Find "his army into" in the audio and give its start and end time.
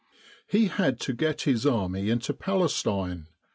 1.43-2.33